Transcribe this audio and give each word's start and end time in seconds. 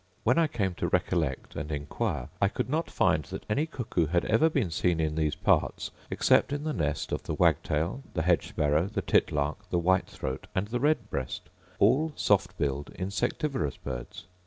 When 0.23 0.39
I 0.39 0.47
came 0.47 0.73
to 0.77 0.87
recollect 0.87 1.55
and 1.55 1.71
inquire, 1.71 2.29
I 2.41 2.47
could 2.47 2.67
not 2.67 2.89
find 2.89 3.23
that 3.25 3.45
any 3.47 3.67
cuckoo 3.67 4.07
had 4.07 4.25
ever 4.25 4.49
been 4.49 4.71
seen 4.71 4.99
in 4.99 5.13
these 5.13 5.35
parts, 5.35 5.91
except 6.09 6.51
in 6.51 6.63
the 6.63 6.73
nest 6.73 7.11
of 7.11 7.21
the 7.21 7.35
wagtail, 7.35 8.01
the 8.15 8.23
hedge 8.23 8.47
sparrow, 8.49 8.87
the 8.87 9.03
titlark, 9.03 9.69
the 9.69 9.77
white 9.77 10.07
throat, 10.07 10.47
and 10.55 10.69
the 10.69 10.79
red 10.79 11.11
breast, 11.11 11.49
all 11.77 12.13
soft 12.15 12.57
billed 12.57 12.89
insectivorous 12.95 13.77
birds. 13.77 14.25